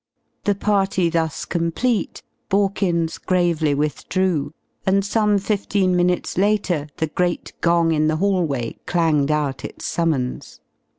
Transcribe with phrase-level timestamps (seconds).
[0.45, 4.51] The party thus complete, Borkins gravely withdrew,
[4.83, 10.59] and some fifteen minutes later the great gong in the hallway clanged out its summons.